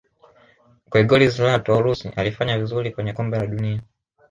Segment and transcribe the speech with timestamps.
[0.91, 3.81] gregorz lato wa urusi alifanya vizuri kwenye kombe la dunia